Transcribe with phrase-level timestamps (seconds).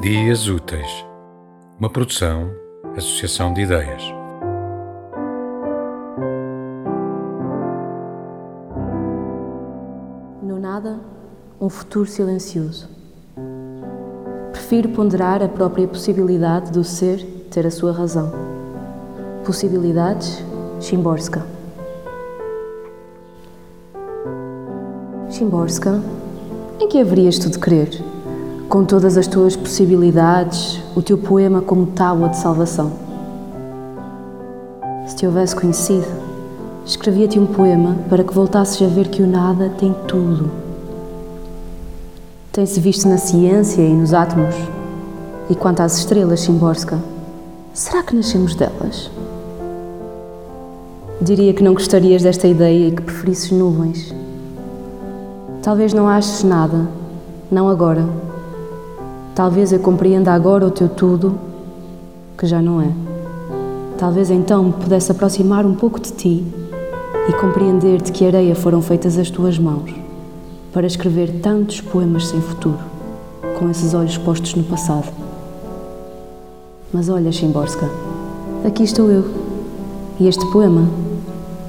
[0.00, 1.04] Dias Úteis,
[1.78, 2.50] uma produção,
[2.96, 4.02] associação de ideias.
[10.42, 10.98] No nada,
[11.60, 12.88] um futuro silencioso.
[14.52, 18.32] Prefiro ponderar a própria possibilidade do ser ter a sua razão.
[19.44, 20.42] Possibilidades,
[20.80, 21.44] Chimborska.
[25.28, 26.02] Chimborska,
[26.80, 28.19] em que haverias tu de crer?
[28.70, 32.92] Com todas as tuas possibilidades, o teu poema como tábua de salvação.
[35.08, 36.06] Se te houvesse conhecido,
[36.86, 40.48] escrevia-te um poema para que voltasses a ver que o nada tem tudo.
[42.52, 44.54] Tem-se visto na ciência e nos átomos.
[45.50, 46.96] E quanto às estrelas, Simborska,
[47.74, 49.10] será que nascemos delas?
[51.20, 54.14] Diria que não gostarias desta ideia e que preferisses nuvens.
[55.60, 56.86] Talvez não aches nada,
[57.50, 58.30] não agora
[59.40, 61.38] Talvez eu compreenda agora o teu tudo,
[62.36, 62.92] que já não é.
[63.96, 66.44] Talvez então pudesse aproximar um pouco de ti
[67.26, 69.94] e compreender de que areia foram feitas as tuas mãos
[70.74, 72.80] para escrever tantos poemas sem futuro,
[73.58, 75.08] com esses olhos postos no passado.
[76.92, 77.88] Mas olha, Chimborska,
[78.62, 79.24] aqui estou eu
[80.20, 80.86] e este poema,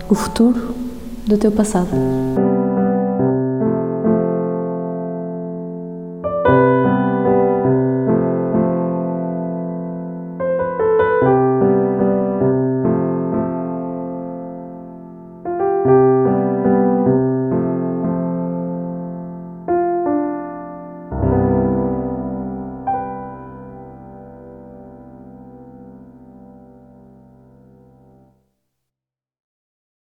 [0.09, 0.75] o futuro
[1.25, 1.88] do teu passado.